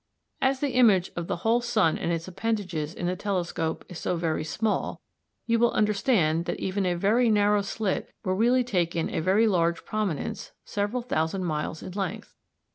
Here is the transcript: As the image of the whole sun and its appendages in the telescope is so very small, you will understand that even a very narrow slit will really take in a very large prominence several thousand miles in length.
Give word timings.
As 0.41 0.61
the 0.61 0.71
image 0.71 1.11
of 1.15 1.27
the 1.27 1.35
whole 1.45 1.61
sun 1.61 1.95
and 1.95 2.11
its 2.11 2.27
appendages 2.27 2.95
in 2.95 3.05
the 3.05 3.15
telescope 3.15 3.85
is 3.87 3.99
so 3.99 4.15
very 4.15 4.43
small, 4.43 4.99
you 5.45 5.59
will 5.59 5.69
understand 5.73 6.45
that 6.45 6.59
even 6.59 6.87
a 6.87 6.95
very 6.95 7.29
narrow 7.29 7.61
slit 7.61 8.11
will 8.25 8.33
really 8.33 8.63
take 8.63 8.95
in 8.95 9.13
a 9.13 9.19
very 9.19 9.45
large 9.45 9.85
prominence 9.85 10.53
several 10.65 11.03
thousand 11.03 11.43
miles 11.45 11.83
in 11.83 11.91
length. 11.91 12.33